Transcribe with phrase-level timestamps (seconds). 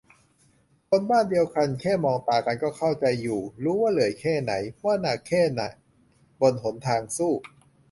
[0.89, 5.61] คนบ้านเดียวกัน แค่มองตากันก็เข้าใจอยู่ รู้ว่าเหนื่อยแค่ไหน ว่าหนักแค่ ไหน
[6.41, 7.33] บนหนทางสู้